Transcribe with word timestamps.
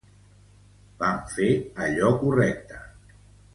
Vam 1.03 1.19
fer 1.35 1.51
allò 1.85 2.11
correcte. 2.25 2.81